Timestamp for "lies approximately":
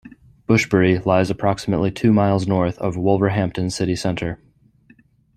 1.05-1.91